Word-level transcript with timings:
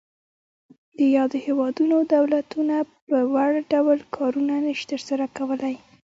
د 0.97 0.99
یادو 1.15 1.37
هیوادونو 1.45 1.97
دولتونه 2.15 2.75
په 3.07 3.17
وړ 3.33 3.51
ډول 3.71 3.99
کارونه 4.15 4.53
نشي 4.65 4.85
تر 4.91 5.01
سره 5.07 5.25
کولای. 5.37 5.75